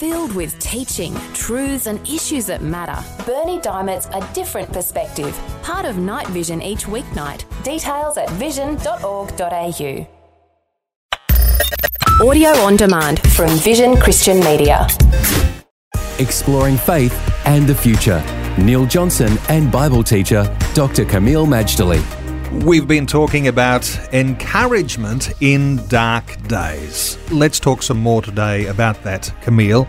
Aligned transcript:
Filled 0.00 0.34
with 0.34 0.58
teaching, 0.60 1.12
truths, 1.34 1.86
and 1.86 2.00
issues 2.08 2.46
that 2.46 2.62
matter. 2.62 3.04
Bernie 3.26 3.60
Diamond's 3.60 4.06
A 4.14 4.26
Different 4.32 4.72
Perspective. 4.72 5.38
Part 5.62 5.84
of 5.84 5.98
Night 5.98 6.26
Vision 6.28 6.62
each 6.62 6.86
weeknight. 6.86 7.44
Details 7.64 8.16
at 8.16 8.30
vision.org.au. 8.30 10.06
Audio 12.26 12.48
on 12.48 12.76
demand 12.76 13.20
from 13.32 13.50
Vision 13.58 13.94
Christian 13.94 14.40
Media. 14.40 14.88
Exploring 16.18 16.78
faith 16.78 17.14
and 17.44 17.66
the 17.66 17.74
future. 17.74 18.24
Neil 18.56 18.86
Johnson 18.86 19.36
and 19.50 19.70
Bible 19.70 20.02
teacher 20.02 20.44
Dr. 20.72 21.04
Kameel 21.04 21.46
Majdali. 21.46 22.19
We've 22.52 22.86
been 22.86 23.06
talking 23.06 23.46
about 23.46 23.88
encouragement 24.12 25.30
in 25.40 25.86
dark 25.86 26.48
days. 26.48 27.16
Let's 27.30 27.60
talk 27.60 27.80
some 27.80 28.00
more 28.00 28.20
today 28.22 28.66
about 28.66 29.02
that, 29.04 29.32
Kameel. 29.42 29.88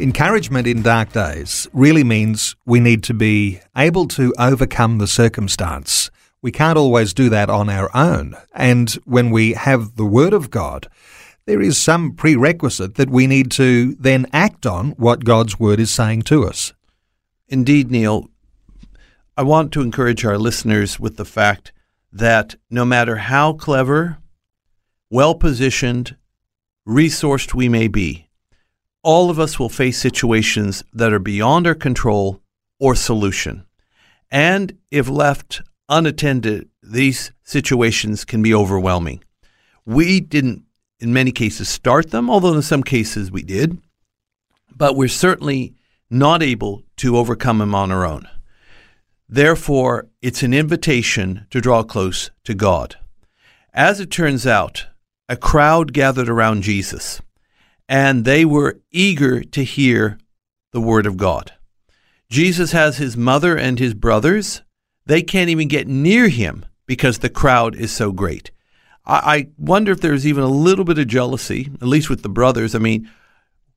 Encouragement 0.00 0.66
in 0.66 0.80
dark 0.80 1.12
days 1.12 1.68
really 1.74 2.02
means 2.02 2.56
we 2.64 2.80
need 2.80 3.04
to 3.04 3.14
be 3.14 3.60
able 3.76 4.08
to 4.08 4.32
overcome 4.38 4.96
the 4.96 5.06
circumstance. 5.06 6.10
We 6.40 6.50
can't 6.50 6.78
always 6.78 7.12
do 7.12 7.28
that 7.28 7.50
on 7.50 7.68
our 7.68 7.94
own. 7.94 8.34
And 8.54 8.90
when 9.04 9.30
we 9.30 9.52
have 9.52 9.96
the 9.96 10.06
Word 10.06 10.32
of 10.32 10.50
God, 10.50 10.88
there 11.44 11.60
is 11.60 11.76
some 11.76 12.14
prerequisite 12.14 12.94
that 12.94 13.10
we 13.10 13.26
need 13.26 13.50
to 13.52 13.94
then 13.96 14.26
act 14.32 14.64
on 14.64 14.92
what 14.92 15.24
God's 15.26 15.60
Word 15.60 15.78
is 15.78 15.90
saying 15.90 16.22
to 16.22 16.46
us. 16.46 16.72
Indeed, 17.46 17.90
Neil, 17.90 18.30
I 19.36 19.42
want 19.42 19.70
to 19.72 19.82
encourage 19.82 20.24
our 20.24 20.38
listeners 20.38 20.98
with 20.98 21.18
the 21.18 21.26
fact 21.26 21.72
that 22.12 22.56
no 22.70 22.84
matter 22.84 23.16
how 23.16 23.52
clever, 23.52 24.18
well 25.10 25.34
positioned, 25.34 26.16
resourced 26.86 27.54
we 27.54 27.68
may 27.68 27.88
be, 27.88 28.28
all 29.02 29.30
of 29.30 29.38
us 29.38 29.58
will 29.58 29.68
face 29.68 29.98
situations 29.98 30.84
that 30.92 31.12
are 31.12 31.18
beyond 31.18 31.66
our 31.66 31.74
control 31.74 32.42
or 32.78 32.94
solution. 32.94 33.64
And 34.30 34.78
if 34.90 35.08
left 35.08 35.62
unattended, 35.88 36.68
these 36.82 37.32
situations 37.42 38.24
can 38.24 38.42
be 38.42 38.54
overwhelming. 38.54 39.22
We 39.84 40.20
didn't, 40.20 40.64
in 40.98 41.12
many 41.12 41.32
cases, 41.32 41.68
start 41.68 42.10
them, 42.10 42.30
although 42.30 42.54
in 42.54 42.62
some 42.62 42.82
cases 42.82 43.30
we 43.30 43.42
did, 43.42 43.78
but 44.74 44.96
we're 44.96 45.08
certainly 45.08 45.74
not 46.10 46.42
able 46.42 46.84
to 46.96 47.16
overcome 47.16 47.58
them 47.58 47.74
on 47.74 47.90
our 47.90 48.04
own. 48.04 48.28
Therefore, 49.32 50.08
it's 50.20 50.42
an 50.42 50.52
invitation 50.52 51.46
to 51.50 51.60
draw 51.60 51.84
close 51.84 52.32
to 52.42 52.52
God. 52.52 52.96
As 53.72 54.00
it 54.00 54.10
turns 54.10 54.44
out, 54.44 54.88
a 55.28 55.36
crowd 55.36 55.92
gathered 55.92 56.28
around 56.28 56.62
Jesus, 56.62 57.22
and 57.88 58.24
they 58.24 58.44
were 58.44 58.80
eager 58.90 59.44
to 59.44 59.62
hear 59.62 60.18
the 60.72 60.80
word 60.80 61.06
of 61.06 61.16
God. 61.16 61.52
Jesus 62.28 62.72
has 62.72 62.96
his 62.96 63.16
mother 63.16 63.56
and 63.56 63.78
his 63.78 63.94
brothers. 63.94 64.62
They 65.06 65.22
can't 65.22 65.48
even 65.48 65.68
get 65.68 65.86
near 65.86 66.28
him 66.28 66.66
because 66.86 67.18
the 67.18 67.30
crowd 67.30 67.76
is 67.76 67.92
so 67.92 68.10
great. 68.10 68.50
I, 69.06 69.48
wonder 69.56 69.92
if 69.92 70.00
there's 70.00 70.26
even 70.26 70.42
a 70.42 70.48
little 70.48 70.84
bit 70.84 70.98
of 70.98 71.06
jealousy, 71.06 71.70
at 71.80 71.86
least 71.86 72.10
with 72.10 72.22
the 72.22 72.28
brothers. 72.28 72.74
I 72.74 72.80
mean, 72.80 73.08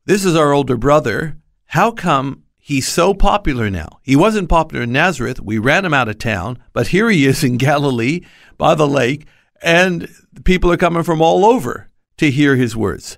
this 0.05 0.25
is 0.25 0.35
our 0.35 0.51
older 0.51 0.77
brother. 0.77 1.37
How 1.65 1.91
come 1.91 2.42
he's 2.63 2.87
so 2.87 3.13
popular 3.13 3.69
now. 3.69 3.99
He 4.01 4.15
wasn't 4.15 4.49
popular 4.49 4.83
in 4.83 4.93
Nazareth. 4.93 5.41
We 5.41 5.57
ran 5.57 5.85
him 5.85 5.93
out 5.93 6.07
of 6.07 6.17
town, 6.17 6.57
but 6.71 6.87
here 6.87 7.09
he 7.09 7.25
is 7.25 7.43
in 7.43 7.57
Galilee 7.57 8.21
by 8.57 8.73
the 8.73 8.87
lake, 8.87 9.27
and 9.61 10.09
people 10.45 10.71
are 10.71 10.77
coming 10.77 11.03
from 11.03 11.21
all 11.21 11.45
over 11.45 11.89
to 12.17 12.31
hear 12.31 12.55
his 12.55 12.75
words. 12.75 13.17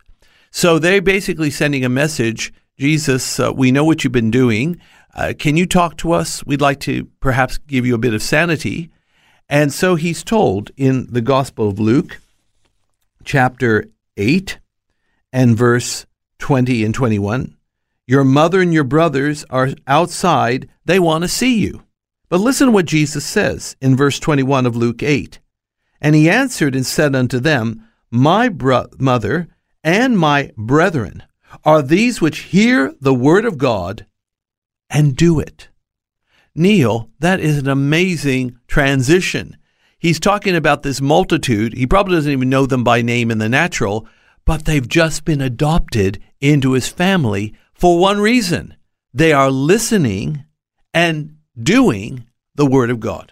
So 0.51 0.79
they're 0.79 1.01
basically 1.01 1.51
sending 1.51 1.85
a 1.85 1.89
message 1.89 2.51
Jesus, 2.77 3.39
uh, 3.39 3.53
we 3.53 3.71
know 3.71 3.85
what 3.85 4.03
you've 4.03 4.11
been 4.11 4.31
doing. 4.31 4.81
Uh, 5.13 5.33
can 5.37 5.55
you 5.55 5.65
talk 5.65 5.95
to 5.97 6.11
us? 6.11 6.45
We'd 6.45 6.59
like 6.59 6.81
to 6.81 7.05
perhaps 7.21 7.57
give 7.57 7.85
you 7.85 7.95
a 7.95 7.99
bit 7.99 8.13
of 8.13 8.21
sanity. 8.21 8.89
And 9.47 9.71
so 9.71 9.95
he's 9.95 10.23
told 10.23 10.71
in 10.75 11.07
the 11.09 11.21
Gospel 11.21 11.69
of 11.69 11.79
Luke, 11.79 12.19
chapter 13.23 13.85
8 14.17 14.59
and 15.31 15.55
verse 15.55 16.05
20 16.39 16.83
and 16.83 16.93
21 16.93 17.55
your 18.07 18.23
mother 18.23 18.61
and 18.61 18.73
your 18.73 18.83
brothers 18.83 19.45
are 19.49 19.69
outside. 19.87 20.69
They 20.85 20.99
want 20.99 21.23
to 21.23 21.27
see 21.27 21.57
you. 21.59 21.83
But 22.29 22.39
listen 22.39 22.73
what 22.73 22.85
Jesus 22.85 23.25
says 23.25 23.75
in 23.81 23.95
verse 23.95 24.19
21 24.19 24.65
of 24.65 24.75
Luke 24.75 25.01
8. 25.01 25.39
And 26.01 26.15
he 26.15 26.29
answered 26.29 26.75
and 26.75 26.85
said 26.85 27.15
unto 27.15 27.39
them, 27.39 27.87
My 28.11 28.49
bro- 28.49 28.87
mother 28.99 29.47
and 29.83 30.17
my 30.17 30.51
brethren 30.57 31.23
are 31.63 31.81
these 31.81 32.21
which 32.21 32.39
hear 32.39 32.93
the 32.99 33.13
word 33.13 33.45
of 33.45 33.57
God 33.57 34.05
and 34.89 35.15
do 35.15 35.39
it. 35.39 35.69
Neil, 36.53 37.09
that 37.19 37.39
is 37.39 37.57
an 37.57 37.67
amazing 37.67 38.57
transition. 38.67 39.57
He's 39.97 40.19
talking 40.19 40.55
about 40.55 40.83
this 40.83 41.01
multitude. 41.01 41.73
He 41.73 41.87
probably 41.87 42.15
doesn't 42.15 42.31
even 42.31 42.49
know 42.49 42.65
them 42.65 42.83
by 42.83 43.01
name 43.01 43.31
in 43.31 43.39
the 43.39 43.49
natural, 43.49 44.07
but 44.45 44.65
they've 44.65 44.87
just 44.87 45.25
been 45.25 45.41
adopted 45.41 46.21
into 46.39 46.73
his 46.73 46.87
family 46.87 47.53
for 47.75 47.99
one 47.99 48.19
reason 48.19 48.75
they 49.13 49.31
are 49.31 49.51
listening 49.51 50.43
and 50.93 51.37
doing 51.61 52.25
the 52.55 52.65
Word 52.65 52.89
of 52.89 52.99
God. 52.99 53.31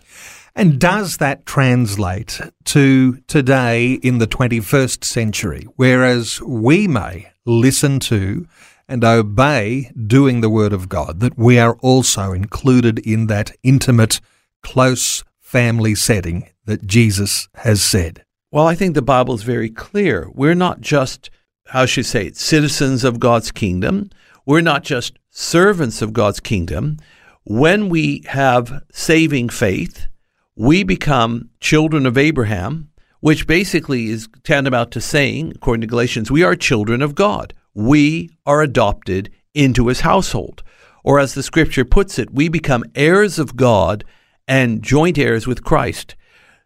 And 0.56 0.80
does 0.80 1.18
that 1.18 1.46
translate 1.46 2.40
to 2.66 3.18
today 3.28 3.94
in 3.94 4.20
the 4.20 4.28
21st 4.28 5.04
century, 5.04 5.68
whereas 5.76 6.40
we 6.42 6.88
may 6.88 7.32
listen 7.46 8.00
to 8.02 8.48
and 8.88 9.04
obey 9.04 9.92
doing 10.06 10.42
the 10.42 10.50
Word 10.50 10.72
of 10.72 10.90
God, 10.90 11.22
that 11.22 11.38
we 11.38 11.58
are 11.58 11.76
also 11.82 12.34
included 12.34 13.00
in 13.00 13.28
that 13.28 13.52
intimate, 13.64 14.22
close 14.62 15.24
family 15.40 15.96
setting 15.96 16.50
that 16.66 16.86
Jesus 16.86 17.48
has 17.56 17.82
said? 17.82 18.24
Well, 18.52 18.68
I 18.68 18.76
think 18.76 18.94
the 18.94 19.02
Bible 19.02 19.34
is 19.34 19.44
very 19.44 19.70
clear. 19.70 20.30
We're 20.34 20.54
not 20.54 20.82
just, 20.82 21.32
how 21.68 21.88
should 21.88 22.06
I 22.06 22.08
say 22.08 22.28
it, 22.28 22.38
citizens 22.38 23.04
of 23.04 23.20
God's 23.20 23.52
kingdom. 23.52 24.12
We're 24.46 24.62
not 24.62 24.84
just 24.84 25.20
servants 25.30 26.02
of 26.02 26.14
God's 26.14 26.40
kingdom. 26.40 26.98
When 27.46 27.90
we 27.90 28.24
have 28.28 28.84
saving 28.92 29.50
faith, 29.50 30.08
we 30.56 30.84
become 30.84 31.50
children 31.60 32.06
of 32.06 32.18
Abraham, 32.18 32.90
which 33.22 33.48
basically 33.48 34.10
is 34.10 34.28
tantamount 34.44 34.92
to 34.92 35.02
saying, 35.02 35.54
according 35.56 35.82
to 35.82 35.88
Galatians, 35.88 36.30
we 36.30 36.44
are 36.44 36.56
children 36.56 37.02
of 37.02 37.16
God. 37.16 37.54
We 37.74 38.30
are 38.46 38.62
adopted 38.62 39.32
into 39.54 39.88
his 39.88 40.02
household. 40.02 40.62
Or 41.04 41.20
as 41.20 41.34
the 41.34 41.44
scripture 41.44 41.86
puts 41.86 42.20
it, 42.20 42.34
we 42.34 42.50
become 42.50 42.84
heirs 42.96 43.40
of 43.40 43.56
God 43.56 44.04
and 44.48 44.84
joint 44.84 45.18
heirs 45.18 45.48
with 45.48 45.64
Christ. 45.64 46.16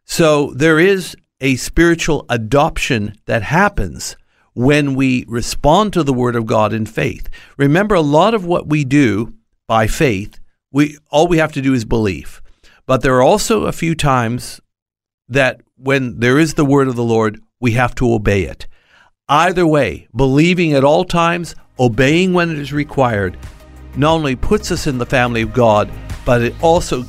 So 0.03 0.51
there 0.55 0.79
is 0.79 1.15
a 1.41 1.55
spiritual 1.57 2.25
adoption 2.29 3.15
that 3.25 3.43
happens 3.43 4.17
when 4.57 4.95
we 4.95 5.23
respond 5.27 5.93
to 5.93 6.01
the 6.01 6.11
Word 6.11 6.35
of 6.35 6.47
God 6.47 6.73
in 6.73 6.87
faith. 6.87 7.29
Remember, 7.57 7.93
a 7.93 8.01
lot 8.01 8.33
of 8.33 8.43
what 8.43 8.65
we 8.65 8.83
do 8.83 9.35
by 9.67 9.85
faith, 9.85 10.39
we 10.71 10.97
all 11.11 11.27
we 11.27 11.37
have 11.37 11.51
to 11.51 11.61
do 11.61 11.75
is 11.75 11.85
believe. 11.85 12.41
But 12.87 13.03
there 13.03 13.15
are 13.17 13.21
also 13.21 13.65
a 13.65 13.71
few 13.71 13.93
times 13.93 14.59
that 15.29 15.61
when 15.75 16.21
there 16.21 16.39
is 16.39 16.55
the 16.55 16.65
Word 16.65 16.87
of 16.87 16.95
the 16.95 17.03
Lord, 17.03 17.39
we 17.61 17.73
have 17.73 17.93
to 17.95 18.11
obey 18.11 18.45
it. 18.45 18.65
Either 19.29 19.67
way, 19.67 20.07
believing 20.15 20.73
at 20.73 20.83
all 20.83 21.05
times, 21.05 21.53
obeying 21.77 22.33
when 22.33 22.49
it 22.49 22.57
is 22.57 22.73
required, 22.73 23.37
not 23.95 24.13
only 24.13 24.35
puts 24.35 24.71
us 24.71 24.87
in 24.87 24.97
the 24.97 25.05
family 25.05 25.43
of 25.43 25.53
God, 25.53 25.87
but 26.25 26.41
it 26.41 26.55
also 26.63 27.03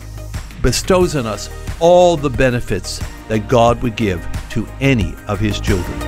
bestows 0.61 1.17
on 1.17 1.25
us 1.25 1.49
all 1.81 2.19
the 2.19 2.29
benefits 2.29 3.03
that 3.29 3.49
God 3.49 3.83
would 3.83 3.97
give 3.97 4.21
to 4.51 4.69
any 4.83 5.15
of 5.29 5.41
His 5.41 5.59
children. 5.59 6.08